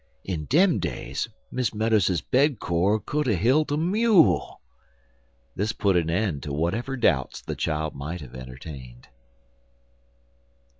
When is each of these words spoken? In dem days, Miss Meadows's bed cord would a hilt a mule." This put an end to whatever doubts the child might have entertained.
In 0.23 0.45
dem 0.47 0.79
days, 0.79 1.27
Miss 1.51 1.75
Meadows's 1.75 2.21
bed 2.21 2.57
cord 2.59 3.03
would 3.13 3.27
a 3.27 3.35
hilt 3.35 3.71
a 3.71 3.77
mule." 3.77 4.59
This 5.55 5.73
put 5.73 5.95
an 5.95 6.09
end 6.09 6.41
to 6.41 6.51
whatever 6.53 6.97
doubts 6.97 7.41
the 7.43 7.53
child 7.55 7.93
might 7.93 8.21
have 8.21 8.33
entertained. 8.33 9.09